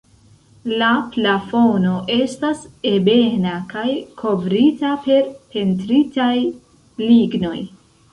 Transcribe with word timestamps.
La 0.81 0.85
plafono 1.15 1.91
estas 2.13 2.63
ebena 2.91 3.53
kaj 3.73 3.83
kovrita 4.21 4.95
per 5.05 5.29
pentritaj 5.53 6.31
lignoj. 7.05 7.55